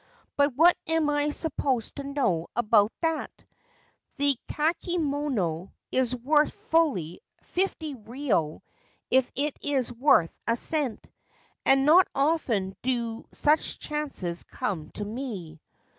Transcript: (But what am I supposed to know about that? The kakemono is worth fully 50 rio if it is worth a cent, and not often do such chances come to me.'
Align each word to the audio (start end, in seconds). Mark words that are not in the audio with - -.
(But 0.35 0.55
what 0.55 0.75
am 0.87 1.11
I 1.11 1.29
supposed 1.29 1.97
to 1.97 2.03
know 2.03 2.47
about 2.55 2.91
that? 3.01 3.29
The 4.17 4.35
kakemono 4.47 5.71
is 5.91 6.15
worth 6.15 6.53
fully 6.53 7.19
50 7.43 7.93
rio 8.07 8.63
if 9.11 9.31
it 9.35 9.57
is 9.61 9.93
worth 9.93 10.35
a 10.47 10.55
cent, 10.55 11.05
and 11.67 11.85
not 11.85 12.07
often 12.15 12.75
do 12.81 13.27
such 13.31 13.77
chances 13.77 14.43
come 14.43 14.89
to 14.95 15.05
me.' 15.05 15.61